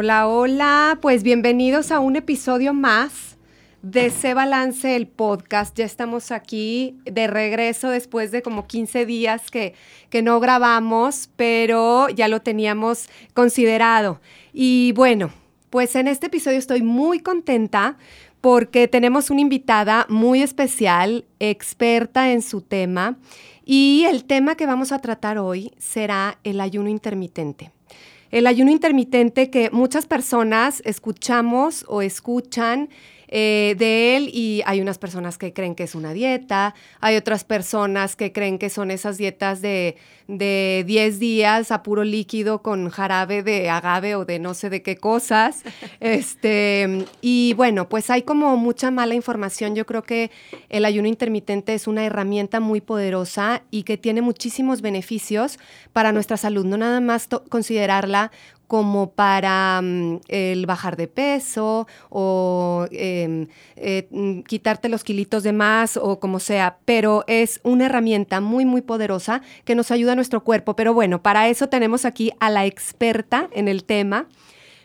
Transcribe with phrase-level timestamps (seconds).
[0.00, 3.36] Hola, hola, pues bienvenidos a un episodio más
[3.82, 5.76] de Se Balance el podcast.
[5.76, 9.74] Ya estamos aquí de regreso después de como 15 días que,
[10.08, 14.20] que no grabamos, pero ya lo teníamos considerado.
[14.52, 15.32] Y bueno,
[15.68, 17.96] pues en este episodio estoy muy contenta
[18.40, 23.18] porque tenemos una invitada muy especial, experta en su tema,
[23.64, 27.72] y el tema que vamos a tratar hoy será el ayuno intermitente.
[28.30, 32.90] El ayuno intermitente que muchas personas escuchamos o escuchan
[33.28, 37.44] eh, de él y hay unas personas que creen que es una dieta, hay otras
[37.44, 39.96] personas que creen que son esas dietas de,
[40.28, 44.82] de 10 días a puro líquido con jarabe de agave o de no sé de
[44.82, 45.62] qué cosas.
[46.00, 49.74] este, y bueno, pues hay como mucha mala información.
[49.74, 50.30] Yo creo que
[50.68, 55.58] el ayuno intermitente es una herramienta muy poderosa y que tiene muchísimos beneficios
[55.92, 58.30] para nuestra salud, no nada más considerarla
[58.68, 65.96] como para um, el bajar de peso o eh, eh, quitarte los kilitos de más
[65.96, 70.44] o como sea, pero es una herramienta muy, muy poderosa que nos ayuda a nuestro
[70.44, 70.76] cuerpo.
[70.76, 74.26] Pero bueno, para eso tenemos aquí a la experta en el tema.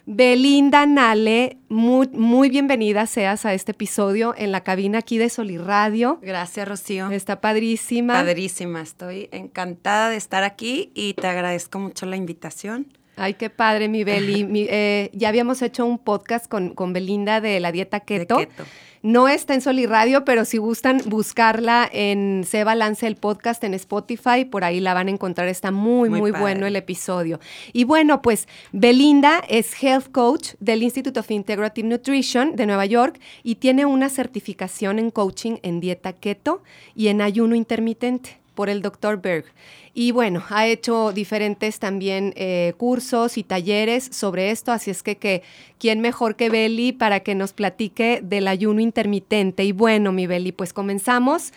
[0.05, 6.19] Belinda Nale, muy, muy bienvenida seas a este episodio en la cabina aquí de Soliradio.
[6.21, 7.09] Gracias, Rocío.
[7.09, 8.13] Está padrísima.
[8.13, 12.87] Padrísima, estoy encantada de estar aquí y te agradezco mucho la invitación.
[13.15, 14.43] Ay, qué padre, mi Beli.
[14.53, 18.37] Mi, eh, ya habíamos hecho un podcast con, con, Belinda de la dieta keto.
[18.37, 18.63] De keto.
[19.03, 24.45] No está en Soliradio, pero si gustan buscarla en Se Balance el podcast en Spotify,
[24.45, 25.49] por ahí la van a encontrar.
[25.49, 27.41] Está muy, muy, muy bueno el episodio.
[27.73, 33.19] Y bueno, pues Belinda es Health Coach del Institute of Integrative Nutrition de Nueva York
[33.43, 36.63] y tiene una certificación en coaching en dieta keto
[36.95, 39.21] y en ayuno intermitente por el Dr.
[39.21, 39.45] Berg.
[39.93, 45.17] Y bueno, ha hecho diferentes también eh, cursos y talleres sobre esto, así es que,
[45.17, 45.43] que
[45.77, 49.63] quién mejor que Beli para que nos platique del ayuno intermitente.
[49.63, 51.53] Y bueno, mi Beli, pues comenzamos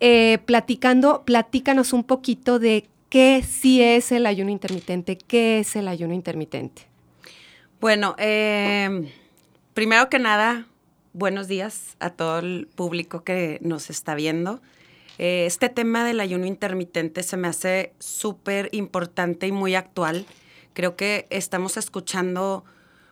[0.00, 5.88] eh, platicando, platícanos un poquito de qué sí es el ayuno intermitente, qué es el
[5.88, 6.82] ayuno intermitente.
[7.80, 9.12] Bueno, eh,
[9.74, 10.66] primero que nada,
[11.12, 14.60] buenos días a todo el público que nos está viendo.
[15.18, 20.26] Eh, este tema del ayuno intermitente se me hace súper importante y muy actual.
[20.74, 22.64] Creo que estamos escuchando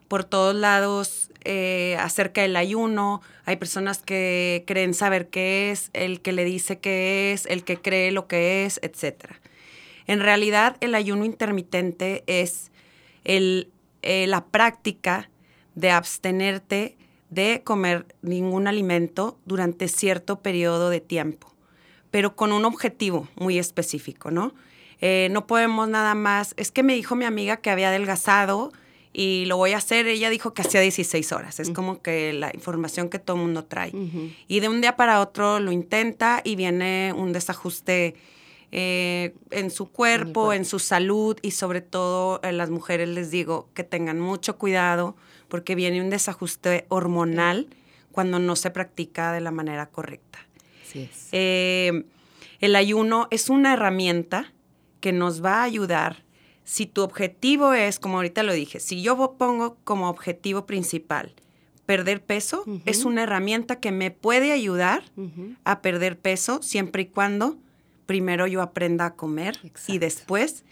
[0.08, 3.22] por todos lados eh, acerca del ayuno.
[3.46, 7.78] Hay personas que creen saber qué es, el que le dice qué es, el que
[7.78, 9.32] cree lo que es, etc.
[10.06, 12.70] En realidad, el ayuno intermitente es
[13.24, 15.30] eh, la práctica
[15.74, 16.98] de abstenerte
[17.30, 21.53] de comer ningún alimento durante cierto periodo de tiempo
[22.14, 24.54] pero con un objetivo muy específico, ¿no?
[25.00, 28.72] Eh, no podemos nada más, es que me dijo mi amiga que había adelgazado
[29.12, 32.52] y lo voy a hacer, ella dijo que hacía 16 horas, es como que la
[32.54, 33.90] información que todo el mundo trae.
[33.92, 34.36] Uh -huh.
[34.46, 38.14] Y de un día para otro lo intenta y viene un desajuste
[38.70, 43.70] eh, en su cuerpo, en su salud y sobre todo a las mujeres les digo
[43.74, 45.16] que tengan mucho cuidado
[45.48, 47.66] porque viene un desajuste hormonal
[48.12, 50.43] cuando no se practica de la manera correcta.
[50.94, 51.28] Es.
[51.32, 52.04] Eh,
[52.60, 54.52] el ayuno es una herramienta
[55.00, 56.24] que nos va a ayudar
[56.64, 61.34] si tu objetivo es, como ahorita lo dije, si yo pongo como objetivo principal
[61.84, 62.82] perder peso, uh -huh.
[62.86, 65.56] es una herramienta que me puede ayudar uh -huh.
[65.64, 67.58] a perder peso siempre y cuando
[68.06, 69.92] primero yo aprenda a comer Exacto.
[69.92, 70.64] y después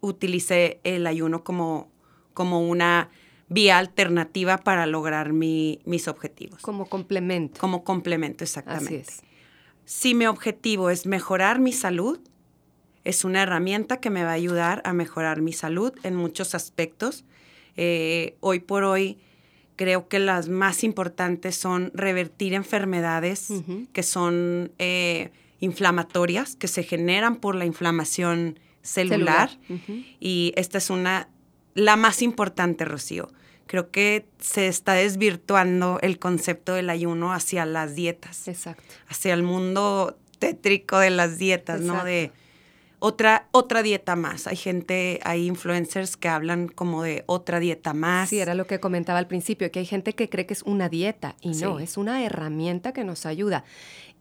[0.00, 1.90] utilice el ayuno como,
[2.32, 3.10] como una
[3.48, 6.60] vía alternativa para lograr mi, mis objetivos.
[6.62, 7.60] Como complemento.
[7.60, 9.02] Como complemento, exactamente.
[9.06, 9.31] Así es.
[9.84, 12.20] Si mi objetivo es mejorar mi salud,
[13.04, 17.24] es una herramienta que me va a ayudar a mejorar mi salud en muchos aspectos.
[17.76, 19.18] Eh, hoy por hoy
[19.76, 23.88] creo que las más importantes son revertir enfermedades uh -huh.
[23.92, 29.50] que son eh, inflamatorias, que se generan por la inflamación celular.
[29.50, 29.58] celular.
[29.68, 30.16] Uh -huh.
[30.20, 31.28] Y esta es una,
[31.74, 33.28] la más importante, Rocío
[33.72, 38.46] creo que se está desvirtuando el concepto del ayuno hacia las dietas.
[38.46, 38.84] Exacto.
[39.08, 42.00] Hacia el mundo tétrico de las dietas, Exacto.
[42.00, 42.04] ¿no?
[42.04, 42.32] De
[43.02, 44.46] otra, otra dieta más.
[44.46, 48.28] Hay gente, hay influencers que hablan como de otra dieta más.
[48.28, 50.88] Sí, era lo que comentaba al principio, que hay gente que cree que es una
[50.88, 53.64] dieta y no, es una herramienta que nos ayuda.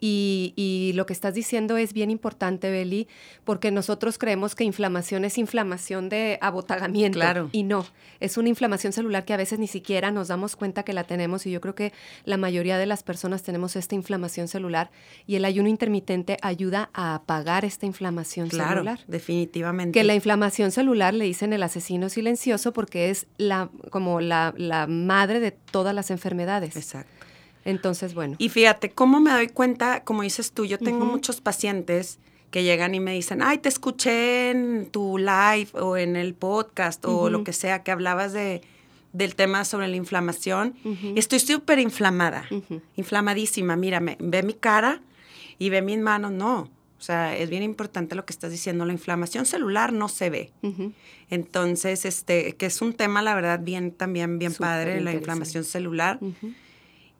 [0.03, 3.07] Y, lo que estás diciendo es bien importante, Beli,
[3.43, 7.19] porque nosotros creemos que inflamación es inflamación de abotagamiento.
[7.19, 7.49] Claro.
[7.51, 7.85] Y no,
[8.19, 11.45] es una inflamación celular que a veces ni siquiera nos damos cuenta que la tenemos.
[11.45, 11.93] Y yo creo que
[12.25, 14.89] la mayoría de las personas tenemos esta inflamación celular
[15.27, 18.70] y el ayuno intermitente ayuda a apagar esta inflamación celular.
[19.07, 19.99] Definitivamente.
[19.99, 24.87] Que la inflamación celular le dicen el asesino silencioso porque es la, como la, la
[24.87, 26.75] madre de todas las enfermedades.
[26.75, 27.11] Exacto.
[27.65, 28.35] Entonces, bueno.
[28.37, 30.03] Y fíjate, ¿cómo me doy cuenta?
[30.03, 32.19] Como dices tú, yo tengo muchos pacientes
[32.49, 37.03] que llegan y me dicen, ay, te escuché en tu live o en el podcast
[37.05, 38.61] o lo que sea, que hablabas de,
[39.13, 40.75] del tema sobre la inflamación.
[41.15, 42.45] Estoy súper inflamada,
[42.95, 43.75] inflamadísima.
[43.75, 45.01] Mírame, ve mi cara
[45.59, 46.31] y ve mis manos.
[46.31, 46.69] No,
[47.01, 48.85] o sea, es bien importante lo que estás diciendo.
[48.85, 50.51] La inflamación celular no se ve.
[51.31, 56.19] Entonces, este, que es un tema, la verdad, bien, también bien padre, la inflamación celular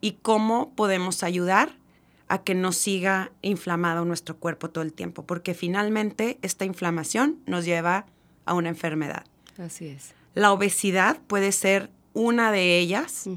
[0.00, 1.76] y cómo podemos ayudar
[2.28, 7.64] a que no siga inflamado nuestro cuerpo todo el tiempo, porque finalmente esta inflamación nos
[7.64, 8.06] lleva
[8.44, 9.24] a una enfermedad.
[9.58, 10.14] Así es.
[10.34, 13.28] La obesidad puede ser una de ellas,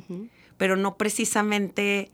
[0.57, 2.11] pero no precisamente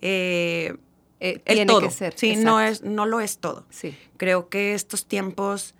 [0.00, 0.74] eh,
[1.20, 1.88] eh, el todo.
[1.88, 2.14] Que ser.
[2.16, 3.66] Sí, no, es, no lo es todo.
[3.70, 3.96] Sí.
[4.16, 5.74] Creo que estos tiempos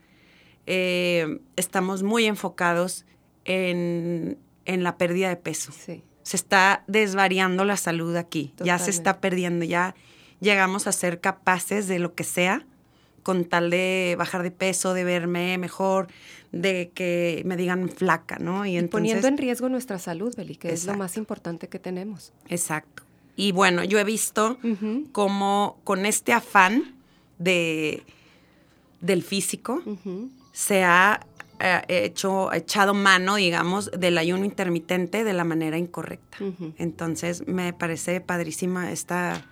[0.67, 3.05] eh, estamos muy enfocados
[3.45, 5.73] en, en la pérdida de peso.
[5.73, 9.95] Sí se está desvariando la salud aquí, ya se está perdiendo, ya
[10.41, 12.67] llegamos a ser capaces de lo que sea
[13.23, 16.09] con tal de bajar de peso, de verme mejor,
[16.53, 18.67] de que me digan flaca, ¿no?
[18.67, 22.33] Y, poniendo en riesgo nuestra salud, Beli, que es lo más importante que tenemos.
[22.49, 23.03] Exacto.
[23.37, 24.59] Y bueno, yo he visto
[25.13, 26.95] cómo con este afán
[27.39, 28.05] de,
[29.01, 29.83] del físico
[30.53, 31.27] se ha
[31.61, 36.39] eh, hecho, echado mano, digamos, del ayuno intermitente de la manera incorrecta.
[36.79, 39.45] Entonces, me parece padrísima esta,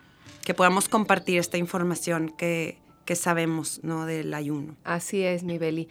[0.44, 4.06] que podamos compartir esta información que, que sabemos, ¿no?
[4.06, 4.76] Del ayuno.
[4.84, 5.88] Así es, mi Beli.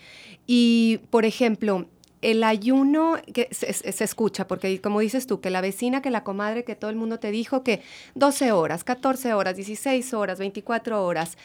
[0.47, 1.87] Y, por ejemplo,
[2.21, 6.23] el ayuno que se, se, escucha, porque como dices tú, que la vecina, que la
[6.23, 7.81] comadre, que todo el mundo te dijo que
[8.15, 11.37] 12 horas, 14 horas, 16 horas, 24 horas.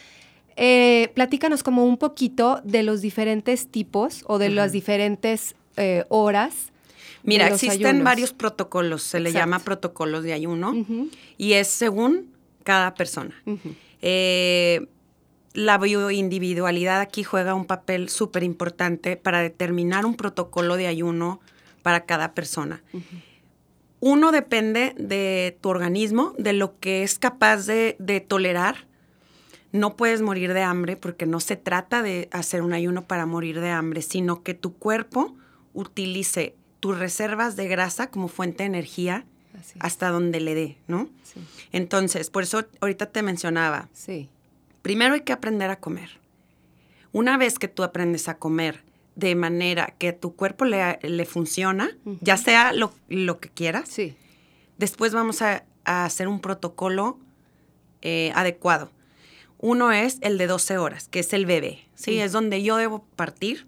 [0.59, 6.71] Eh, platícanos como un poquito de los diferentes tipos o de las diferentes eh, horas.
[7.21, 10.73] Mira, existen varios protocolos, se le llama protocolos de ayuno
[11.37, 12.31] y es según
[12.63, 13.35] cada persona.
[14.01, 14.87] Eh,
[15.57, 21.39] la bioindividualidad aquí juega un papel súper importante para determinar un protocolo de ayuno
[21.81, 22.83] para cada persona.
[23.99, 28.87] Uno depende de tu organismo, de lo que es capaz de tolerar
[29.71, 33.59] no puedes morir de hambre porque no se trata de hacer un ayuno para morir
[33.59, 35.35] de hambre, sino que tu cuerpo
[35.73, 39.25] utilice tus reservas de grasa como fuente de energía
[39.79, 41.09] hasta donde le dé, ¿no?
[41.71, 43.89] Entonces, por eso ahorita te mencionaba.
[43.93, 44.29] Sí.
[44.87, 46.11] Primero hay que aprender a comer.
[47.11, 48.85] Una vez que tú aprendes a comer
[49.15, 51.89] de manera que tu cuerpo le, le funciona,
[52.21, 52.93] ya sea lo,
[53.41, 54.15] que quieras, sí.
[54.77, 57.19] después vamos a, hacer un protocolo
[58.01, 58.89] eh, adecuado.
[59.57, 62.19] Uno es el de 12 horas, que es el bebé, ¿sí?
[62.19, 63.67] Es donde yo debo partir.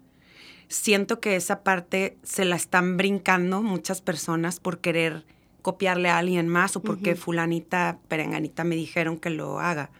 [0.68, 5.26] Siento que esa parte se la están brincando muchas personas por querer
[5.62, 9.90] copiarle a alguien más o porque fulanita, perenganita me dijeron que lo haga.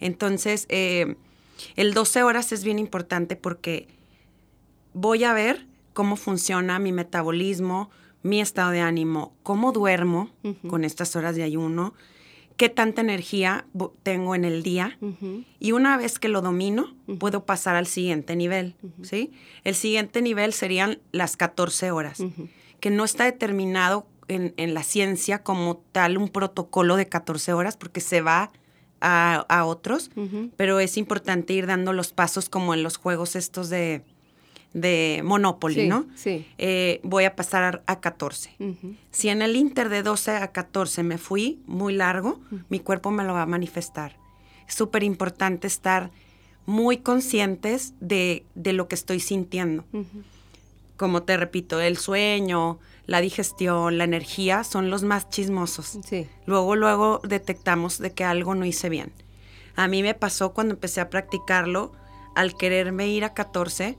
[0.00, 1.16] Entonces, eh,
[1.76, 3.88] el 12 horas es bien importante porque
[4.92, 7.90] voy a ver cómo funciona mi metabolismo,
[8.22, 10.30] mi estado de ánimo, cómo duermo
[10.68, 11.94] con estas horas de ayuno,
[12.56, 13.66] qué tanta energía
[14.02, 14.98] tengo en el día
[15.60, 19.30] y una vez que lo domino, puedo pasar al siguiente nivel, ¿sí?
[19.64, 22.22] El siguiente nivel serían las 14 horas,
[22.80, 28.00] que no está determinado en, la ciencia como tal un protocolo de 14 horas porque
[28.00, 28.50] se va
[29.00, 30.10] a, a otros,
[30.56, 34.02] pero es importante ir dando los pasos como en los juegos estos de
[34.76, 36.06] de Monopoly, ¿no?
[36.16, 36.44] Sí.
[36.58, 38.56] Eh, voy a pasar a 14.
[39.10, 43.24] Si en el Inter de 12 a 14 me fui muy largo, mi cuerpo me
[43.24, 44.18] lo va a manifestar.
[44.68, 46.10] Es súper importante estar
[46.66, 49.86] muy conscientes de, lo que estoy sintiendo.
[50.98, 55.98] Como te repito, el sueño, la digestión, la energía son los más chismosos.
[56.04, 56.28] Sí.
[56.44, 59.12] Luego, luego detectamos de que algo no hice bien.
[59.76, 61.92] A mí me pasó cuando empecé a practicarlo,
[62.34, 63.96] al quererme ir a 14,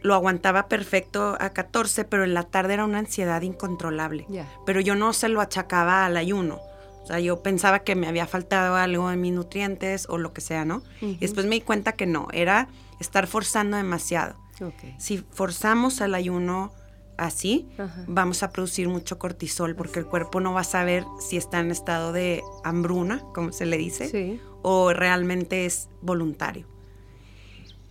[0.00, 4.26] lo aguantaba perfecto a 14, pero en la tarde era una ansiedad incontrolable.
[4.64, 6.60] Pero yo no se lo achacaba al ayuno.
[7.02, 10.40] O sea, yo pensaba que me había faltado algo en mis nutrientes o lo que
[10.40, 10.82] sea, ¿no?
[11.02, 12.68] Y después me di cuenta que no, era
[13.00, 14.36] estar forzando demasiado.
[14.62, 14.94] Ok.
[14.98, 16.72] Si forzamos al ayuno
[17.16, 18.04] así, Ajá.
[18.06, 21.70] vamos a producir mucho cortisol porque el cuerpo no va a saber si está en
[21.70, 24.40] estado de hambruna, como se le dice, Sí.
[24.62, 26.66] o realmente es voluntario.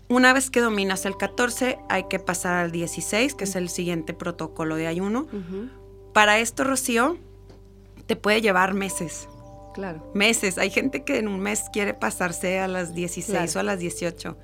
[0.10, 4.14] Una vez que dominas el 14, hay que pasar al 16, que es el siguiente
[4.14, 5.28] protocolo de ayuno.
[6.14, 7.18] Para esto, Rocío,
[8.06, 9.28] te puede llevar meses.
[9.74, 10.12] Claro.
[10.14, 10.60] Meses.
[10.60, 13.52] Hay gente que en un mes quiere pasarse a las 16 Claro.
[13.56, 14.38] o a las 18.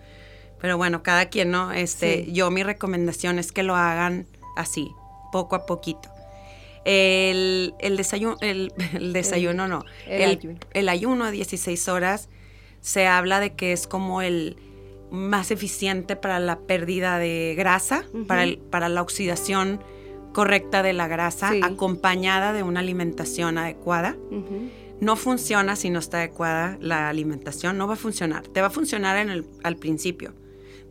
[0.59, 1.71] Pero bueno, cada quien, ¿no?
[1.71, 2.31] Este, Sí.
[2.33, 4.25] Yo mi recomendación es que lo hagan
[4.59, 4.91] así,
[5.31, 6.09] poco a poquito.
[6.85, 11.25] El, el desayuno, el, el desayuno no, el el, ayuno.
[11.25, 12.29] a 16 horas
[12.81, 14.57] se habla de que es como el
[15.11, 19.81] más eficiente para la pérdida de grasa, para, el- para la oxidación
[20.33, 21.59] correcta de la grasa, Sí.
[21.63, 24.15] acompañada de una alimentación adecuada.
[25.01, 28.47] No funciona si no está adecuada la alimentación, no va a funcionar.
[28.47, 30.33] Te va a funcionar en el, al principio,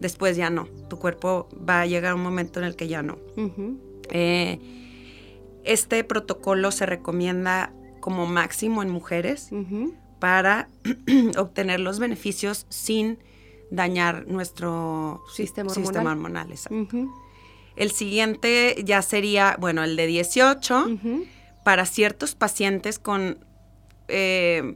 [0.00, 0.66] después ya no.
[0.88, 3.18] Tu cuerpo va a llegar a un momento en el que ya no.
[4.10, 4.58] Eh,
[5.64, 9.50] este protocolo se recomienda como máximo en mujeres
[10.18, 10.68] para
[11.36, 13.18] obtener los beneficios sin
[13.70, 15.86] dañar nuestro si- Sistema hormonal.
[15.92, 16.50] sistema hormonal.
[16.52, 17.08] exacto.
[17.76, 21.24] El siguiente ya sería, bueno, el de 18 Ujú.
[21.64, 23.38] para ciertos pacientes con
[24.08, 24.74] eh,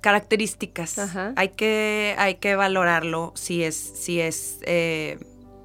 [0.00, 0.98] características.
[0.98, 1.32] Ajá.
[1.36, 5.18] Hay que, hay que valorarlo si es, si es, eh,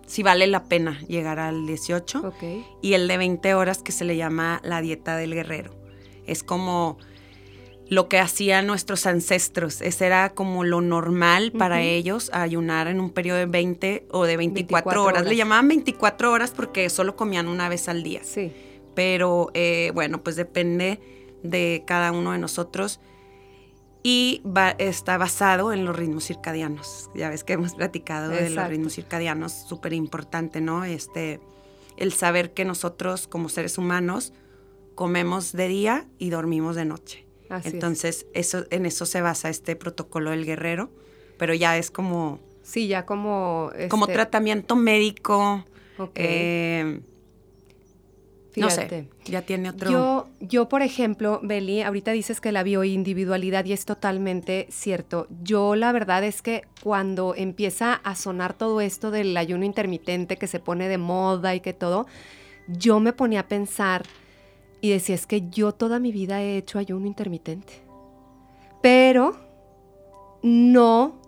[0.05, 2.19] si vale la pena llegar al 18.
[2.27, 2.43] Ok.
[2.81, 5.73] Y el de 20 horas que se le llama la dieta del guerrero.
[6.25, 6.97] Es como
[7.87, 9.79] lo que hacían nuestros ancestros.
[9.81, 14.37] Ese era como lo normal para ellos, ayunar en un periodo de 20 o de
[14.37, 15.19] 24, 24 horas.
[15.21, 15.29] horas.
[15.29, 18.51] Le llamaban 24 horas porque solo comían una vez al día Sí.
[18.95, 20.99] pero eh, bueno, pues depende
[21.43, 22.99] de cada uno de nosotros
[24.07, 27.09] y va- está basado en los ritmos circadianos.
[27.15, 30.83] Ya ves que hemos platicado de los ritmos circadianos, súper importante, ¿no?
[30.85, 31.39] Este,
[31.97, 34.31] el saber que nosotros como seres humanos
[34.93, 37.25] comemos de día y dormimos de noche.
[37.49, 37.73] Así es.
[37.73, 40.91] Entonces, eso, en eso se basa este protocolo del guerrero,
[41.39, 43.71] pero ya es como, Sí, ya como...
[43.89, 45.65] como este, tratamiento médico.
[45.97, 46.11] ok.
[46.13, 47.01] eh,
[48.55, 49.03] no Fíjate.
[49.03, 49.91] sé, ya tiene otro...
[49.91, 55.27] Yo, yo, por ejemplo, Beli, ahorita dices que la bioindividualidad y es totalmente cierto.
[55.41, 60.47] Yo la verdad es que cuando empieza a sonar todo esto del ayuno intermitente que
[60.47, 62.07] se pone de moda y que todo,
[62.67, 64.03] yo me ponía a pensar
[64.81, 67.83] y decía, es que yo toda mi vida he hecho ayuno intermitente.
[68.81, 69.35] Pero
[70.43, 71.19] no,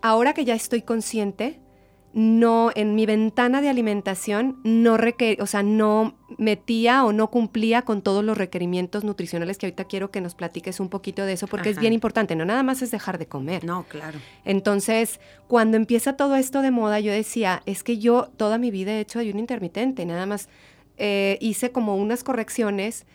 [0.00, 1.60] ahora que ya estoy consciente,
[2.14, 7.82] no, en mi ventana de alimentación no requer, o sea, no metía o no cumplía
[7.82, 11.46] con todos los requerimientos nutricionales que ahorita quiero que nos platiques un poquito de eso,
[11.46, 13.64] porque es bien importante, no nada más es dejar de comer.
[13.64, 14.18] No, claro.
[14.44, 18.92] Entonces, cuando empieza todo esto de moda, yo decía, es que yo toda mi vida
[18.92, 20.48] he hecho ayuno intermitente, nada más
[20.98, 23.06] eh, hice como unas correcciones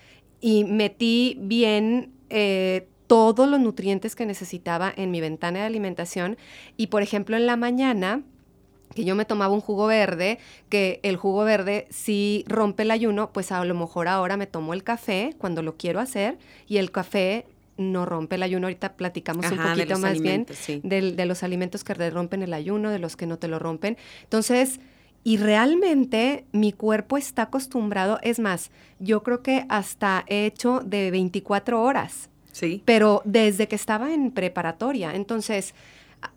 [0.41, 6.37] y metí bien eh, todos los nutrientes que necesitaba en mi ventana de alimentación.
[6.75, 8.23] Y, por ejemplo, en la mañana,
[8.95, 10.39] que yo me tomaba un jugo verde,
[10.69, 14.73] que el jugo verde si rompe el ayuno, pues a lo mejor ahora me tomo
[14.73, 17.45] el café cuando lo quiero hacer y el café
[17.77, 18.67] no rompe el ayuno.
[18.67, 20.81] Ahorita platicamos un Ajá, poquito más bien sí.
[20.83, 23.97] de los alimentos que te rompen el ayuno, de los que no te lo rompen.
[24.23, 24.79] Entonces,
[25.23, 31.11] y realmente mi cuerpo está acostumbrado, es más, yo creo que hasta he hecho de
[31.11, 32.81] 24 horas, Sí.
[32.85, 35.13] pero desde que estaba en preparatoria.
[35.13, 35.75] Entonces,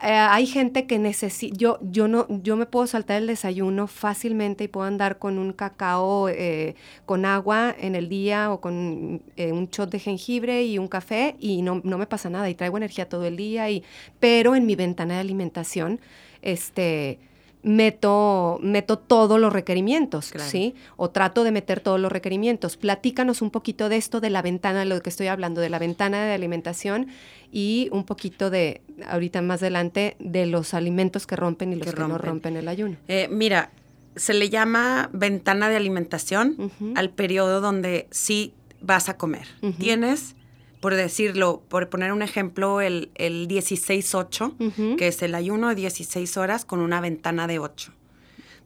[0.02, 4.64] eh, hay gente que necesita, yo, yo no, yo me puedo saltar el desayuno fácilmente
[4.64, 6.74] y puedo andar con un cacao eh,
[7.06, 11.36] con agua en el día o con eh, un shot de jengibre y un café
[11.38, 13.82] y no, no me pasa nada y traigo energía todo el día y,
[14.20, 16.00] pero en mi ventana de alimentación,
[16.42, 17.18] este
[17.62, 20.48] meto, meto todos los requerimientos, Claro.
[20.50, 20.74] ¿sí?
[20.96, 22.76] O trato de meter todos los requerimientos.
[22.76, 25.78] Platícanos un poquito de esto, de la ventana, de lo que estoy hablando, de la
[25.78, 27.08] ventana de alimentación
[27.52, 31.94] y un poquito de, ahorita más adelante, de los alimentos que rompen y los Que
[31.94, 32.56] que, no rompen.
[32.56, 32.96] el ayuno.
[33.08, 33.70] Eh, mira,
[34.16, 39.46] se le llama ventana de alimentación al periodo donde sí vas a comer.
[39.78, 40.34] Tienes,
[40.80, 44.96] por decirlo, por poner un ejemplo, el, el 16-8, Ujú.
[44.96, 47.92] que es el ayuno de 16 horas con una ventana de 8.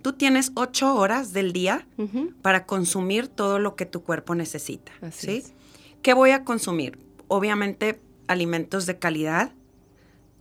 [0.02, 1.86] Tú tienes 8 horas del día
[2.42, 4.92] para consumir todo lo que tu cuerpo necesita.
[5.00, 5.36] Así ¿sí?
[5.38, 5.52] es.
[6.02, 6.98] ¿Qué voy a consumir?
[7.28, 9.52] Obviamente alimentos de calidad.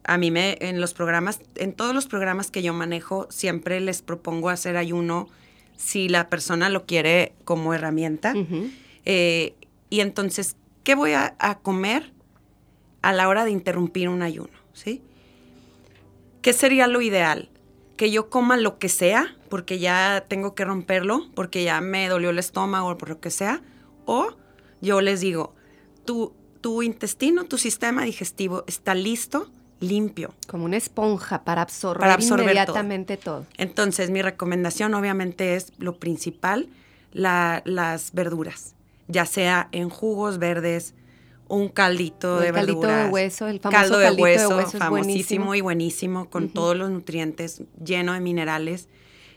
[0.03, 4.01] A mí me, en los programas, en todos los programas que yo manejo, siempre les
[4.01, 5.29] propongo hacer ayuno
[5.77, 8.33] si la persona lo quiere como herramienta.
[9.05, 9.55] Eh,
[9.89, 12.11] y entonces, ¿qué voy a, a comer
[13.01, 14.53] a la hora de interrumpir un ayuno?
[14.73, 15.01] ¿Sí?
[16.41, 17.49] ¿qué sería lo ideal?
[17.95, 22.31] Que yo coma lo que sea, porque ya tengo que romperlo, porque ya me dolió
[22.31, 23.61] el estómago, por lo que sea,
[24.05, 24.35] o
[24.81, 25.53] yo les digo,
[26.05, 29.49] tu, tu intestino, tu sistema digestivo está listo,
[29.79, 30.33] limpio.
[30.47, 33.45] Como una esponja para absorber, Para absorber inmediatamente todo.
[33.57, 36.67] Entonces, mi recomendación obviamente es lo principal,
[37.13, 38.75] la- las verduras,
[39.13, 40.93] ya sea en jugos verdes,
[41.47, 43.13] un caldito El de caldito de verduras.
[43.13, 45.55] hueso, el famoso caldo de caldito de hueso, hueso es famosísimo buenísimo.
[45.55, 48.89] y buenísimo, con todos los nutrientes, lleno de minerales,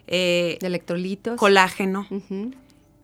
[0.06, 1.37] eh, De electrolitos.
[1.37, 2.06] colágeno,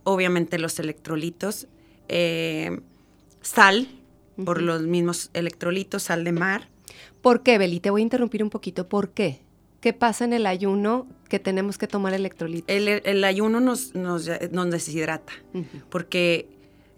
[0.04, 1.66] obviamente los electrolitos,
[2.08, 2.80] eh,
[3.40, 3.88] sal,
[4.44, 6.68] por los mismos electrolitos, sal de mar.
[7.20, 7.80] ¿Por qué, Beli?
[7.80, 8.88] Te voy a interrumpir un poquito.
[8.88, 9.40] ¿Por qué?
[9.80, 12.68] ¿Qué pasa en el ayuno que tenemos que tomar electrolitos?
[12.74, 15.32] El, el ayuno nos, nos, nos deshidrata.
[15.90, 16.48] Porque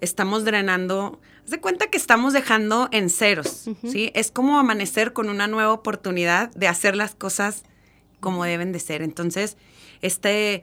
[0.04, 3.68] estamos drenando, haz de cuenta que estamos dejando en ceros.
[3.82, 4.10] ¿sí?
[4.14, 7.64] Es como amanecer con una nueva oportunidad de hacer las cosas
[8.20, 9.02] como deben de ser.
[9.02, 9.56] Entonces,
[10.00, 10.62] este,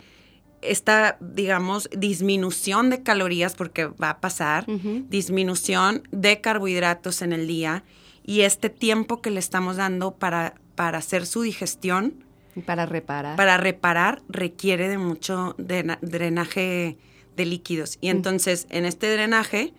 [0.62, 4.66] esta, digamos, disminución de calorías, porque va a pasar,
[5.10, 7.84] disminución de carbohidratos en el día
[8.24, 12.24] y este tiempo que le estamos dando para, para hacer su digestión,
[12.56, 13.36] Y Para reparar.
[13.38, 16.98] para reparar requiere de mucho drena- drenaje
[17.42, 17.98] de líquidos.
[18.02, 18.12] Y Mm.
[18.18, 19.74] entonces, en este drenaje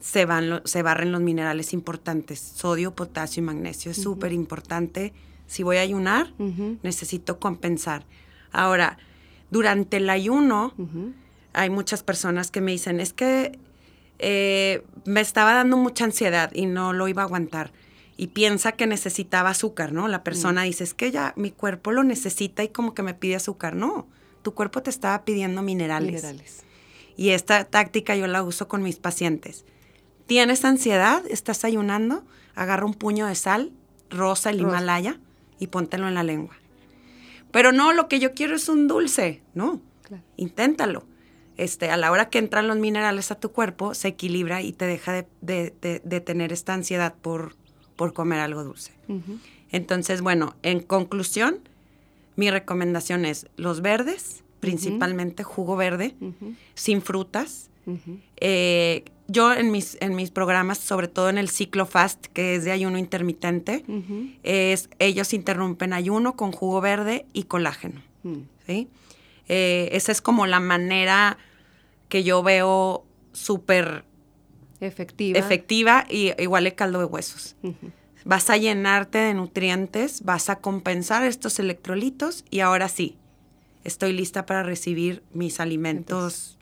[0.00, 3.90] se, van lo- se barren los minerales importantes, sodio, potasio y magnesio.
[3.90, 5.12] Es súper importante.
[5.46, 6.32] Si voy a ayunar,
[6.82, 8.04] necesito compensar.
[8.52, 8.98] Ahora,
[9.50, 10.72] durante el ayuno,
[11.52, 13.58] hay muchas personas que me dicen, es que
[14.20, 17.72] eh, me estaba dando mucha ansiedad y no lo iba a aguantar.
[18.16, 20.08] Y piensa que necesitaba azúcar, ¿no?
[20.08, 23.36] La persona dice, es que ya mi cuerpo lo necesita y como que me pide
[23.36, 23.74] azúcar.
[23.76, 24.08] No,
[24.42, 26.10] tu cuerpo te estaba pidiendo minerales.
[26.22, 26.64] Minerales.
[27.18, 29.66] Y esta táctica yo la uso con mis pacientes.
[30.26, 31.22] ¿Tienes ansiedad?
[31.28, 32.24] ¿Estás ayunando?
[32.54, 33.72] Agarra un puño de sal,
[34.08, 34.68] rosa, el Rosa.
[34.76, 35.18] Himalaya,
[35.58, 36.56] y póntelo en la lengua.
[37.50, 39.42] Pero no, lo que yo quiero es un dulce.
[39.52, 40.22] No, Claro.
[40.36, 41.04] inténtalo.
[41.56, 44.86] Este, a la hora que entran los minerales a tu cuerpo, se equilibra y te
[44.86, 47.56] deja de, de- de- de tener esta ansiedad por,
[47.96, 48.92] por comer algo dulce.
[49.70, 51.58] Entonces, bueno, en conclusión,
[52.36, 56.14] mi recomendación es los verdes, principalmente jugo verde,
[56.74, 57.70] sin frutas.
[58.36, 62.64] Eh, yo en mis, en mis programas, sobre todo en el ciclo fast, que es
[62.64, 63.84] de ayuno intermitente,
[64.42, 68.02] es, ellos interrumpen ayuno con jugo verde y colágeno.
[68.22, 68.36] Mm.
[68.66, 68.88] ¿sí?
[69.48, 71.38] Eh, esa es como la manera
[72.08, 74.04] que yo veo súper
[74.80, 75.38] Efectiva.
[75.38, 77.56] efectiva y igual el caldo de huesos.
[78.24, 83.16] Vas a llenarte de nutrientes, vas a compensar estos electrolitos y ahora sí,
[83.88, 86.58] estoy lista para recibir mis alimentos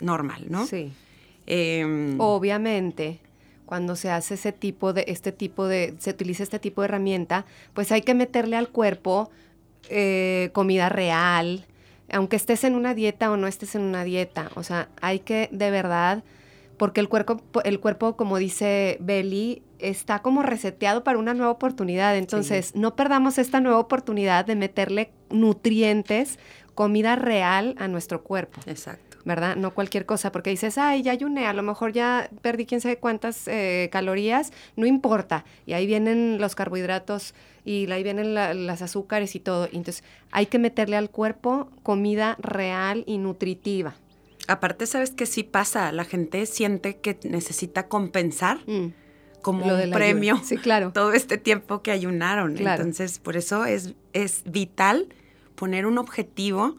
[0.00, 0.66] normal, ¿no?
[0.66, 0.92] Sí.
[1.46, 3.20] Em, Obviamente,
[3.66, 7.46] cuando se hace ese tipo de, este tipo de, se utiliza este tipo de herramienta,
[7.72, 9.30] pues hay que meterle al cuerpo
[9.88, 11.66] eh, comida real,
[12.12, 14.50] aunque estés en una dieta o no estés en una dieta.
[14.56, 16.24] O sea, hay que de verdad,
[16.76, 22.16] porque el cuerpo, el cuerpo, como dice Beli, está como reseteado para una nueva oportunidad.
[22.16, 26.38] Entonces, no perdamos esta nueva oportunidad de meterle nutrientes,
[26.74, 28.60] comida real a nuestro cuerpo.
[28.66, 29.06] Exacto.
[29.22, 29.54] ¿verdad?
[29.54, 32.96] No cualquier cosa, porque dices, ay, ya ayuné, a lo mejor ya perdí quién sabe
[32.96, 35.44] cuántas eh, calorías, no importa.
[35.66, 37.34] Y ahí vienen los carbohidratos
[37.66, 39.66] y ahí vienen la- las azúcares y todo.
[39.70, 43.94] Y Entonces, hay que meterle al cuerpo comida real y nutritiva.
[44.48, 45.92] Aparte, ¿sabes que sí pasa?
[45.92, 48.86] La gente siente que necesita compensar Mm,
[49.42, 50.40] como lo un premio.
[50.42, 50.92] Sí, claro.
[50.94, 52.54] todo este tiempo que ayunaron.
[52.54, 52.80] Claro.
[52.84, 55.08] Entonces, por eso es, es vital
[55.60, 56.78] poner un objetivo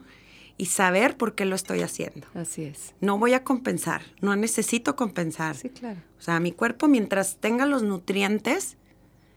[0.58, 2.26] y saber por qué lo estoy haciendo.
[2.34, 2.96] Así es.
[3.00, 5.56] No voy a compensar, no necesito compensar.
[5.56, 6.00] Sí, claro.
[6.18, 8.76] O sea, mi cuerpo mientras tenga los nutrientes,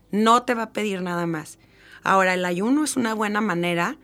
[0.09, 1.59] no te va a pedir nada más.
[2.01, 3.99] Ahora, el ayuno es una buena manera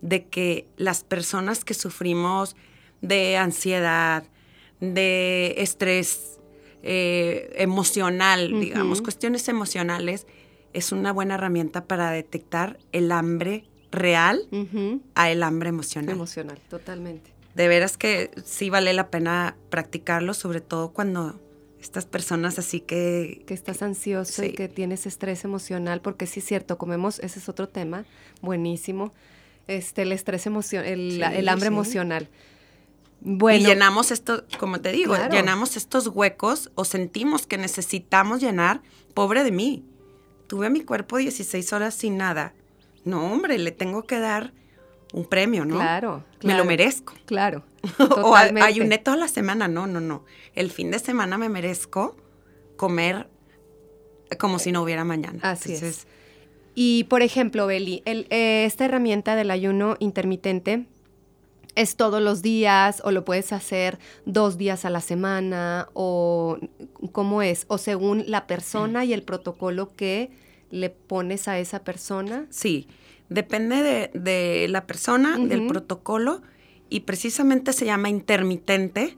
[0.00, 2.56] de que las personas que sufrimos
[3.02, 4.24] de ansiedad,
[4.80, 6.40] de estrés
[6.82, 10.26] eh, emocional, digamos, cuestiones emocionales,
[10.72, 15.00] es una buena herramienta para detectar el hambre real Ujú.
[15.14, 16.10] a el hambre emocional.
[16.14, 17.32] Emocional, totalmente.
[17.54, 21.40] De veras que sí vale la pena practicarlo, sobre todo cuando
[21.80, 23.42] estas personas así que...
[23.46, 27.48] Que estás ansioso y que tienes estrés emocional, porque sí es cierto, comemos, ese es
[27.48, 28.04] otro tema
[28.42, 29.12] buenísimo,
[29.66, 31.72] este, el estrés emocional, el, Sí, el hambre sí.
[31.74, 32.28] emocional.
[33.24, 35.32] y Bueno, llenamos esto, como te digo, Claro.
[35.34, 38.82] llenamos estos huecos o sentimos que necesitamos llenar.
[39.14, 39.84] Pobre de mí.
[40.46, 42.54] Tuve mi cuerpo 16 horas sin nada.
[43.04, 44.52] No, hombre, le tengo que dar
[45.12, 45.76] un premio, ¿no?
[45.76, 47.14] claro, Me lo merezco.
[47.24, 47.64] Claro.
[47.98, 49.68] o ayuné toda la semana.
[49.68, 50.24] No, no, no.
[50.54, 52.16] El fin de semana me merezco
[52.76, 53.28] comer
[54.38, 55.38] como si no hubiera mañana.
[55.42, 56.06] Así Entonces, es.
[56.74, 60.86] Y por ejemplo, Beli, el, eh, esta herramienta del ayuno intermitente
[61.74, 66.58] es todos los días o lo puedes hacer dos días a la semana o
[67.12, 70.30] cómo es, o según la persona y el protocolo que
[70.70, 72.46] le pones a esa persona.
[72.50, 72.88] Sí,
[73.28, 76.42] depende de, la persona, del protocolo
[76.90, 79.16] y precisamente se llama intermitente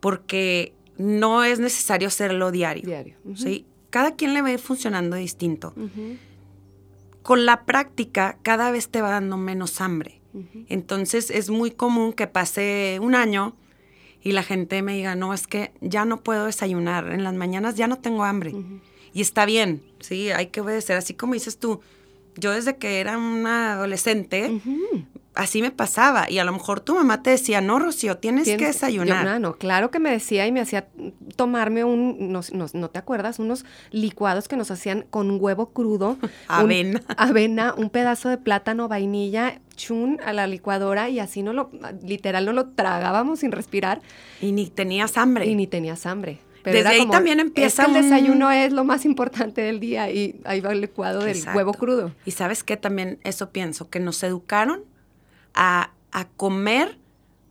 [0.00, 2.84] porque no es necesario hacerlo diario.
[2.84, 3.16] Diario.
[3.34, 3.66] ¿sí?
[3.90, 5.74] Cada quien le va funcionando distinto.
[7.22, 10.20] Con la práctica, cada vez te va dando menos hambre.
[10.68, 13.56] Entonces, es muy común que pase un año
[14.22, 17.10] y la gente me diga, no, es que ya no puedo desayunar.
[17.10, 18.54] En las mañanas ya no tengo hambre.
[19.14, 20.96] Y está bien, sí, hay que obedecer.
[20.96, 21.80] Así como dices tú,
[22.36, 24.60] yo desde que era una adolescente,
[25.34, 26.30] así me pasaba.
[26.30, 29.40] Y a lo mejor tu mamá te decía, no, Rocío, tienes, que desayunar.
[29.40, 30.88] no, claro que me decía y me hacía
[31.36, 36.18] tomarme un, no, no, te acuerdas, unos licuados que nos hacían con huevo crudo.
[36.48, 37.02] avena.
[37.16, 41.70] avena, un pedazo de plátano, vainilla, chun a la licuadora y así no lo,
[42.02, 44.00] literal no lo tragábamos sin respirar.
[44.40, 45.46] Y ni tenías hambre.
[45.46, 46.40] Y ni tenías hambre.
[46.66, 47.84] Pero Desde ahí también empieza.
[47.84, 51.72] el desayuno es lo más importante del día y ahí va el licuado del huevo
[51.72, 52.10] crudo.
[52.24, 54.82] Y sabes qué también eso pienso, que nos educaron
[55.54, 55.92] a,
[56.36, 56.98] comer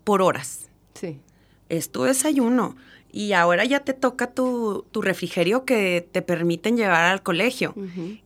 [0.03, 0.67] por horas.
[0.95, 1.21] Sí.
[1.69, 2.75] Es tu desayuno.
[3.15, 7.73] Y ahora ya te toca tu, refrigerio que te permiten llevar al colegio.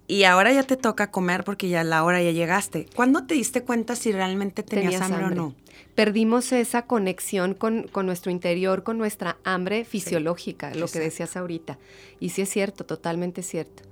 [0.08, 2.88] Y ahora ya te toca comer porque ya la hora ya llegaste.
[2.96, 5.56] ¿Cuándo te diste cuenta si realmente tenías, hambre, o no?
[5.94, 11.78] Perdimos esa conexión con, nuestro interior, con nuestra hambre fisiológica, lo que decías ahorita.
[12.20, 13.84] Y sí es cierto, totalmente cierto.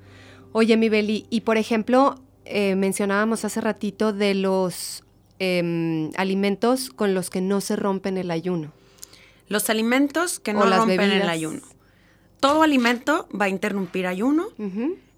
[0.52, 5.04] Oye, mi Beli, y por ejemplo, eh, mencionábamos hace ratito de los
[5.40, 8.72] Em, alimentos con los que no se rompen el ayuno.
[9.48, 11.62] Los alimentos que no rompen el ayuno.
[12.40, 14.50] Todo alimento va a interrumpir ayuno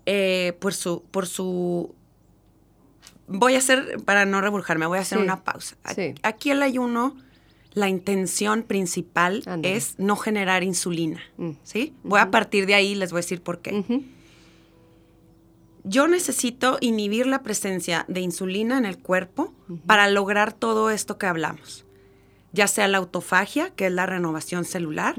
[0.06, 1.94] eh, por su, por su
[3.28, 5.76] voy a hacer, para no reburjarme, voy a hacer una pausa.
[6.24, 7.18] Aquí el ayuno,
[7.74, 11.52] la intención principal es no generar insulina, mm.
[11.63, 11.94] ¿sí?
[12.04, 13.84] Voy a partir de ahí, les voy a decir por qué
[15.84, 19.54] yo necesito inhibir la presencia de insulina en el cuerpo
[19.86, 21.86] para lograr todo esto que hablamos.
[22.52, 25.16] Ya sea la autofagia, que es la renovación celular,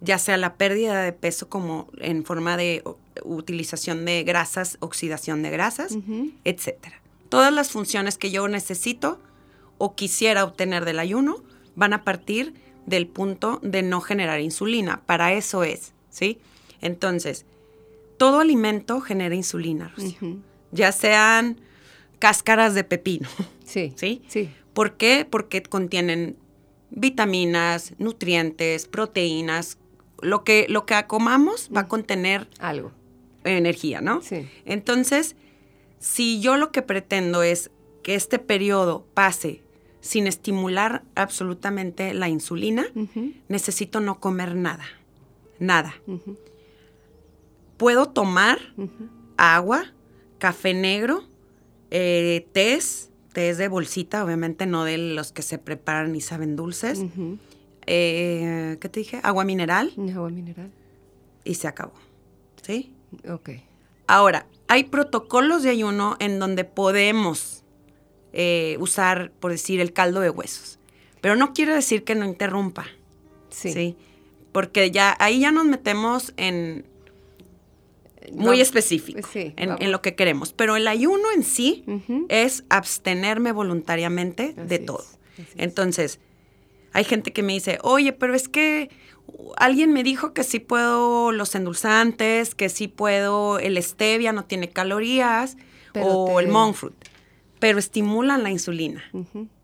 [0.00, 2.82] ya sea la pérdida de peso como en forma de
[3.22, 5.96] utilización de grasas, oxidación de grasas,
[6.44, 7.00] etcétera.
[7.28, 9.20] Todas las funciones que yo necesito
[9.78, 11.42] o quisiera obtener del ayuno
[11.74, 12.54] van a partir
[12.86, 15.02] del punto de no generar insulina.
[15.06, 16.38] Para eso es, ¿sí?
[16.80, 17.46] Entonces,
[18.18, 19.92] todo alimento genera insulina,
[20.70, 21.60] Ya sean
[22.18, 23.28] cáscaras de pepino.
[23.64, 23.92] Sí.
[23.96, 24.22] ¿Sí?
[24.28, 24.50] Sí.
[24.74, 25.26] ¿Por qué?
[25.28, 26.36] Porque contienen
[26.94, 29.78] vitaminas, nutrientes, proteínas.
[30.20, 32.92] Lo que, lo que comamos va a contener algo.
[33.44, 34.22] Energía, ¿no?
[34.22, 34.48] Sí.
[34.64, 35.36] Entonces,
[35.98, 37.70] si yo lo que pretendo es
[38.02, 39.62] que este periodo pase
[40.00, 42.86] sin estimular absolutamente la insulina,
[43.48, 44.84] necesito no comer nada.
[45.58, 45.94] Nada
[47.76, 48.58] puedo tomar
[49.36, 49.92] agua,
[50.38, 51.24] café negro,
[51.90, 57.04] eh, tés, tés de bolsita, obviamente no de los que se preparan y saben dulces.
[57.86, 59.20] Eh, ¿Qué te dije?
[59.22, 59.92] Agua mineral.
[60.14, 60.70] Agua mineral.
[61.44, 61.92] Y se acabó.
[62.62, 62.94] ¿Sí?
[63.28, 63.50] Ok.
[64.06, 67.62] Ahora, hay protocolos de ayuno en donde podemos
[68.32, 70.78] eh, usar, por decir, el caldo de huesos.
[71.20, 72.86] Pero no quiere decir que no interrumpa.
[73.50, 73.72] Sí.
[73.72, 73.96] ¿sí?
[74.52, 76.86] Porque ya ahí ya nos metemos en,
[78.32, 80.52] muy específico en, lo que queremos.
[80.52, 81.84] Pero el ayuno en sí
[82.28, 85.04] es abstenerme voluntariamente de todo.
[85.56, 86.20] Entonces,
[86.92, 88.90] hay gente que me dice, oye, pero es que
[89.56, 94.68] alguien me dijo que sí puedo los endulzantes, que sí puedo el stevia, no tiene
[94.68, 95.56] calorías,
[96.00, 96.94] o el monk fruit,
[97.58, 99.04] pero estimulan la insulina.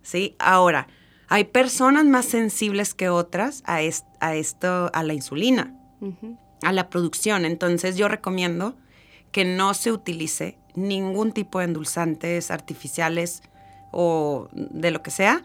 [0.03, 0.35] ¿sí?
[0.39, 0.89] Ahora,
[1.29, 3.81] hay personas más sensibles que otras a,
[4.21, 5.77] a esto, a la insulina
[6.63, 7.45] a la producción.
[7.45, 8.75] Entonces yo recomiendo
[9.33, 13.43] que no se utilice ningún tipo de endulzantes artificiales
[13.93, 15.43] o de lo que sea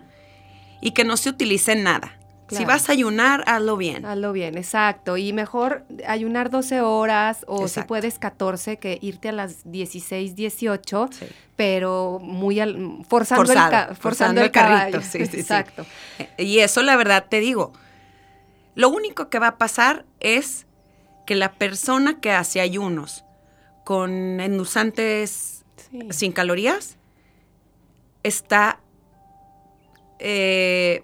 [0.81, 2.17] y que no se utilice nada.
[2.47, 4.05] Si vas a ayunar, hazlo bien.
[4.05, 5.17] Hazlo bien, exacto.
[5.17, 11.09] Y mejor ayunar 12 horas o si puedes 14 que irte a las 16, 18,
[11.55, 12.57] pero muy
[13.07, 14.99] forzando, el, forzando, el, caballo.
[15.13, 15.85] exacto.
[16.37, 17.73] Y eso la verdad te digo,
[18.75, 20.64] lo único que va a pasar es
[21.25, 23.23] que la persona que hace ayunos
[23.83, 25.65] con endulzantes
[26.09, 26.97] sin calorías
[28.23, 28.79] está,
[30.19, 31.03] eh,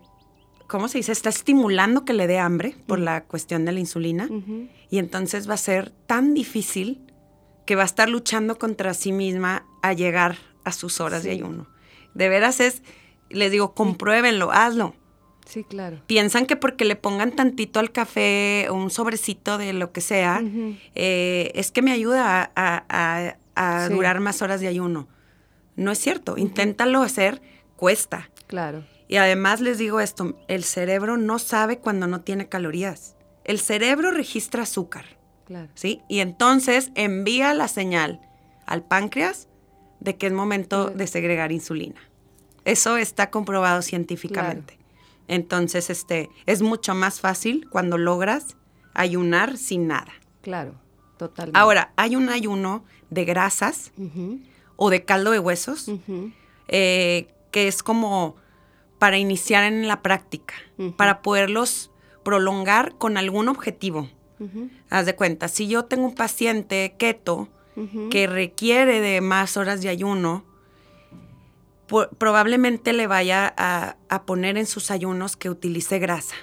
[0.67, 1.11] ¿cómo se dice?
[1.11, 4.27] Está estimulando que le dé hambre por la cuestión de la insulina
[4.89, 7.01] y entonces va a ser tan difícil
[7.65, 11.67] que va a estar luchando contra sí misma a llegar a sus horas de ayuno.
[12.13, 12.81] De veras es,
[13.29, 14.95] les digo, compruébenlo, hazlo.
[15.51, 16.01] Sí, claro.
[16.07, 20.41] Piensan que porque le pongan tantito al café o un sobrecito de lo que sea,
[20.95, 23.35] eh, es que me ayuda a,
[23.89, 25.09] durar más horas de ayuno.
[25.75, 26.37] No es cierto.
[26.37, 27.41] Inténtalo hacer,
[27.75, 28.29] cuesta.
[28.47, 28.85] Claro.
[29.09, 33.17] Y además les digo esto, el cerebro no sabe cuando no tiene calorías.
[33.43, 35.17] El cerebro registra azúcar.
[35.43, 35.67] Claro.
[35.73, 35.99] ¿Sí?
[36.07, 38.21] Y entonces envía la señal
[38.65, 39.49] al páncreas
[39.99, 41.99] de que es momento de segregar insulina.
[42.63, 44.80] Eso está comprobado científicamente.
[45.31, 48.57] Entonces, este, es mucho más fácil cuando logras
[48.93, 50.11] ayunar sin nada.
[50.41, 50.75] Claro,
[51.15, 51.57] totalmente.
[51.57, 53.93] Ahora, hay un ayuno de grasas
[54.75, 55.89] o de caldo de huesos
[56.67, 58.35] eh, que es como
[58.99, 60.53] para iniciar en la práctica,
[60.97, 61.91] para poderlos
[62.23, 64.09] prolongar con algún objetivo.
[64.89, 67.47] Haz de cuenta, si yo tengo un paciente keto
[68.09, 70.43] que requiere de más horas de ayuno,
[72.17, 76.35] probablemente le vaya a, poner en sus ayunos que utilice grasa,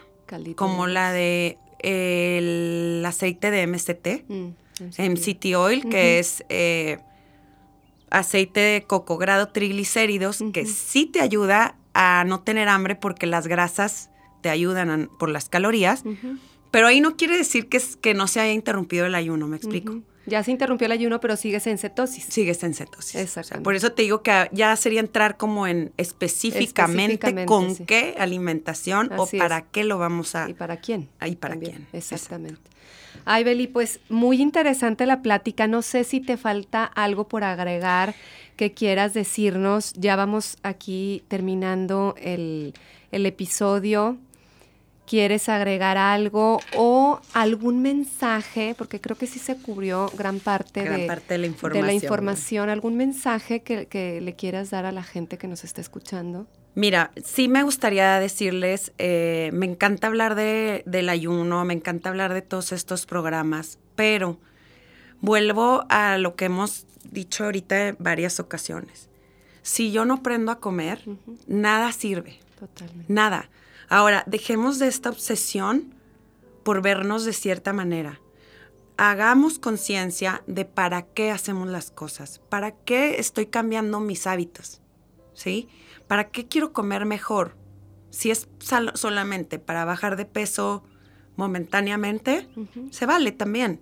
[0.56, 4.48] como la de el aceite de MCT, mm,
[4.98, 5.56] MCT.
[5.56, 6.98] oil, que es eh,
[8.11, 13.46] aceite de coco grado triglicéridos, que sí te ayuda a no tener hambre porque las
[13.46, 16.04] grasas te ayudan por las calorías,
[16.70, 20.00] pero ahí no quiere decir que, que no se haya interrumpido el ayuno, me explico.
[20.28, 22.24] Ya se interrumpió el ayuno, pero sigues en cetosis.
[22.24, 23.16] Sigues en cetosis.
[23.16, 23.62] Exacto.
[23.62, 29.26] por eso te digo que ya sería entrar como en específicamente, con qué alimentación o
[29.26, 30.48] para qué lo vamos a...
[30.48, 31.08] ¿Y para quién?
[31.24, 31.86] ¿Y para quién?
[31.92, 32.60] Exactamente.
[33.24, 35.66] Ay, Beli, pues muy interesante la plática.
[35.66, 38.14] No sé si te falta algo por agregar
[38.56, 39.92] que quieras decirnos.
[39.94, 42.74] Ya vamos aquí terminando el,
[43.12, 44.18] el episodio
[45.09, 51.07] quieres agregar algo o algún mensaje, porque creo que sí se cubrió gran parte, de,
[51.07, 55.49] parte la información, la información, algún mensaje que, le quieras dar a la gente que
[55.49, 56.47] nos está escuchando.
[56.75, 62.35] Mira, sí me gustaría decirles, eh, me encanta hablar de, del ayuno, me encanta hablar
[62.35, 64.38] de todos estos programas, pero
[65.21, 69.09] vuelvo a lo que hemos dicho ahorita en varias ocasiones.
[69.62, 71.03] Si yo no aprendo a comer,
[71.47, 72.38] nada sirve.
[72.61, 73.12] Totalmente.
[73.12, 73.49] Nada.
[73.88, 75.94] Ahora, dejemos de esta obsesión
[76.62, 78.20] por vernos de cierta manera.
[78.98, 84.83] Hagamos conciencia de para qué hacemos las cosas, para qué estoy cambiando mis hábitos,
[85.33, 85.68] ¿sí?
[86.07, 87.57] ¿Para qué quiero comer mejor?
[88.11, 88.48] Si es
[88.94, 90.83] solamente para bajar de peso
[91.37, 92.48] momentáneamente,
[92.90, 93.81] se vale también.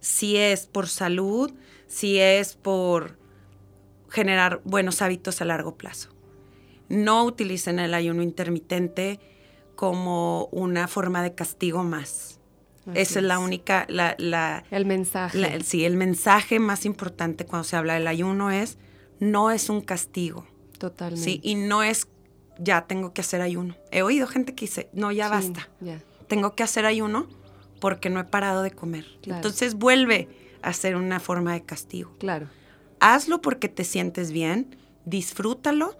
[0.00, 1.52] Si es por salud,
[1.86, 3.16] si es por
[4.08, 6.10] generar buenos hábitos a largo plazo.
[6.88, 9.20] No utilicen el ayuno intermitente
[9.78, 12.40] como una forma de castigo más.
[12.94, 13.24] Esa es.
[13.24, 15.60] la única, la, el mensaje.
[15.62, 18.76] sí, el mensaje más importante cuando se habla del ayuno es,
[19.20, 20.48] no es un castigo.
[20.78, 21.22] Totalmente.
[21.22, 22.08] Sí, y no es,
[22.58, 23.76] ya tengo que hacer ayuno.
[23.92, 25.68] He oído gente que dice, no, ya basta.
[26.26, 27.28] Tengo que hacer ayuno
[27.80, 29.06] porque no he parado de comer.
[29.22, 30.28] Entonces vuelve
[30.60, 32.16] a ser una forma de castigo.
[32.18, 32.48] Claro.
[32.98, 35.96] Hazlo porque te sientes bien, disfrútalo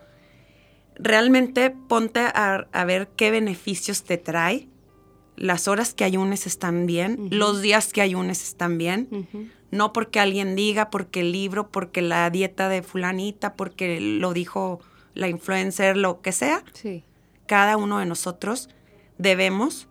[0.99, 4.69] realmente ponte a, ver qué beneficios te trae.
[5.37, 9.29] Las horas que ayunes están bien, los días que ayunes están bien.
[9.71, 14.81] No porque alguien diga, porque el libro, porque la dieta de fulanita, porque lo dijo
[15.15, 16.65] la influencer, lo que sea.
[16.73, 17.05] Sí.
[17.47, 18.69] Cada uno de nosotros
[19.19, 19.89] debemos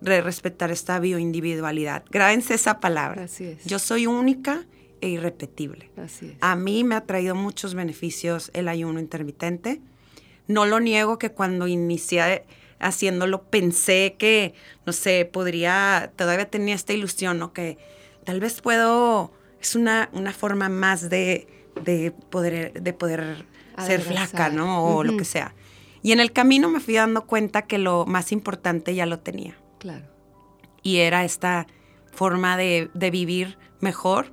[0.00, 2.04] respetar esta bioindividualidad.
[2.10, 3.24] Grábense esa palabra.
[3.24, 3.64] Así es.
[3.64, 4.66] Yo soy única
[5.00, 5.90] e irrepetible.
[5.96, 6.36] Así es.
[6.40, 9.80] A mí me ha traído muchos beneficios el ayuno intermitente
[10.48, 12.44] no lo niego que cuando inicié
[12.80, 14.54] haciéndolo pensé que,
[14.86, 17.52] no sé, podría, todavía tenía esta ilusión, ¿no?
[17.52, 17.78] Que
[18.24, 21.46] tal vez puedo, es una, una forma más de,
[22.30, 23.46] poder, de poder
[23.84, 24.84] ser flaca, ¿no?
[24.84, 25.54] O lo que sea.
[26.02, 29.56] Y en el camino me fui dando cuenta que lo más importante ya lo tenía.
[29.78, 30.06] Claro.
[30.82, 31.66] Y era esta
[32.12, 34.32] forma de, de vivir mejor,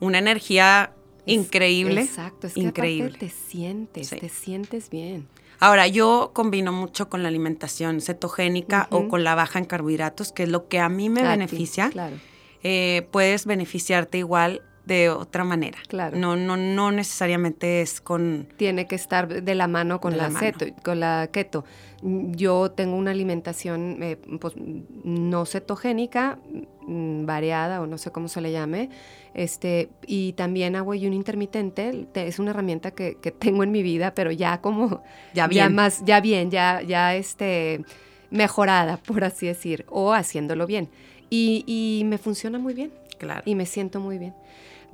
[0.00, 0.92] una energía
[1.26, 2.02] increíble.
[2.02, 3.18] Exacto, es que increíble.
[3.18, 5.28] te sientes, te sientes bien.
[5.60, 10.42] Ahora, yo combino mucho con la alimentación cetogénica o con la baja en carbohidratos, que
[10.42, 11.90] es lo que a mí me beneficia.
[11.90, 12.16] claro.
[12.66, 15.78] Eh, puedes beneficiarte igual de otra manera.
[15.88, 16.16] Claro.
[16.16, 18.48] No, no, no necesariamente es con.
[18.56, 20.30] Tiene que estar de la mano con la,
[20.82, 21.64] con la keto.
[22.02, 24.54] Yo tengo una alimentación eh, pues,
[25.04, 26.38] no cetogénica,
[26.86, 28.90] mm, variada o no sé cómo se le llame,
[29.32, 34.30] este, y también hago ayuno intermitente, es una herramienta que, tengo en mi vida, pero
[34.30, 37.82] ya como ya bien, ya más, ya bien, ya, ya este,
[38.30, 40.90] mejorada, por así decir, o haciéndolo bien.
[41.30, 42.92] Y, y me funciona muy bien.
[43.18, 43.42] Claro.
[43.46, 44.34] Y me siento muy bien.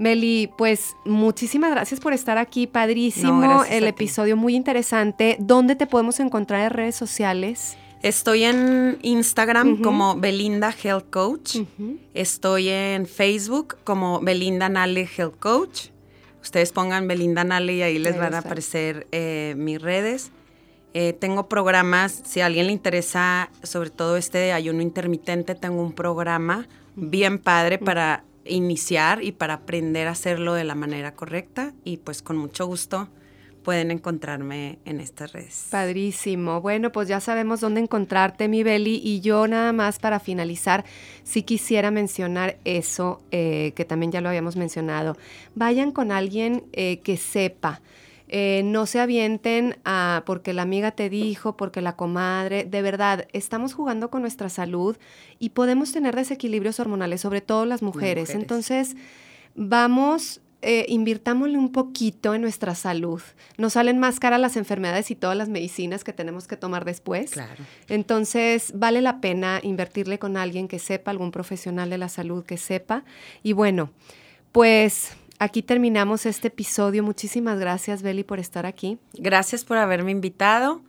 [0.00, 5.36] Meli, pues muchísimas gracias por estar aquí, padrísimo, el episodio muy interesante.
[5.38, 7.76] ¿Dónde te podemos encontrar en redes sociales?
[8.02, 11.58] Estoy en Instagram como Belinda Health Coach.
[12.14, 15.88] Estoy en Facebook como Belinda Nale Health Coach.
[16.40, 20.32] Ustedes pongan Belinda Nale y ahí les van a aparecer eh, mis redes.
[20.94, 25.82] Eh, tengo programas, si a alguien le interesa, sobre todo este de ayuno intermitente, tengo
[25.82, 31.72] un programa bien padre para iniciar y para aprender a hacerlo de la manera correcta
[31.84, 33.08] y pues con mucho gusto
[33.62, 35.66] pueden encontrarme en estas redes.
[35.70, 36.60] Padrísimo.
[36.60, 39.00] Bueno, pues ya sabemos dónde encontrarte, mi Beli.
[39.02, 40.84] Y yo nada más para finalizar,
[41.22, 45.16] sí quisiera mencionar eso, eh, que también ya lo habíamos mencionado.
[45.54, 47.80] Vayan con alguien eh, que sepa.
[48.32, 52.62] Eh, no se avienten a porque la amiga te dijo, porque la comadre.
[52.62, 54.96] De verdad, estamos jugando con nuestra salud
[55.40, 58.30] y podemos tener desequilibrios hormonales, sobre todo las mujeres.
[58.30, 58.94] Entonces,
[59.56, 63.20] vamos eh, invirtámosle un poquito en nuestra salud.
[63.58, 67.32] Nos salen más caras las enfermedades y todas las medicinas que tenemos que tomar después.
[67.32, 67.64] Claro.
[67.88, 72.58] Entonces, vale la pena invertirle con alguien que sepa, algún profesional de la salud que
[72.58, 73.02] sepa.
[73.42, 73.90] Y bueno,
[74.52, 77.02] pues aquí terminamos este episodio.
[77.02, 78.98] Muchísimas gracias, Beli, por estar aquí.
[79.14, 80.82] Gracias por haberme invitado.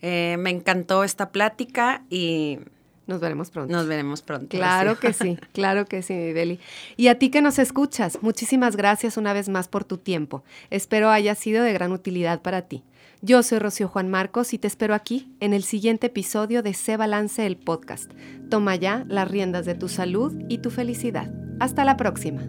[0.00, 2.58] Eh, me encantó esta plática y
[3.06, 3.72] nos veremos pronto.
[3.72, 4.48] Nos veremos pronto.
[4.56, 6.60] Claro que sí, claro que sí, Beli.
[6.96, 10.44] Y a ti que nos escuchas, muchísimas gracias una vez más por tu tiempo.
[10.70, 12.84] Espero haya sido de gran utilidad para ti.
[13.22, 16.98] Yo soy Rocío Juan Marcos y te espero aquí en el siguiente episodio de Se
[16.98, 18.12] Balance el Podcast.
[18.50, 21.32] Toma ya las riendas de tu salud y tu felicidad.
[21.58, 22.42] Hasta la próxima.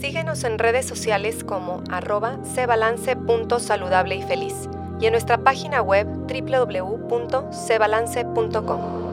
[0.00, 4.68] Síguenos en redes sociales como arroba cebalance.saludable y feliz
[5.00, 9.06] y en nuestra página web www.cebalance.com.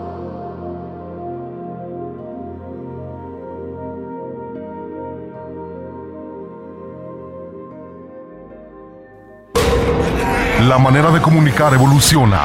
[10.67, 12.41] La manera de comunicar evoluciona.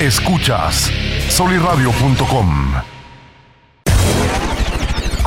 [0.00, 0.90] Escuchas
[1.28, 2.97] soliradio.com.